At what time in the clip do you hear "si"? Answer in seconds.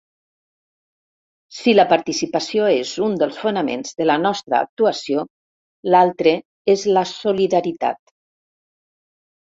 1.57-1.73